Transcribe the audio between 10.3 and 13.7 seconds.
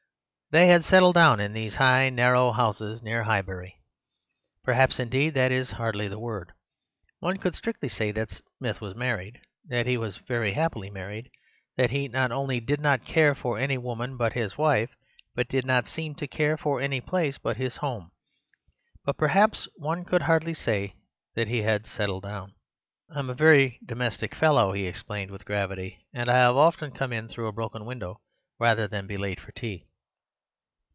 happily married, that he not only did not care for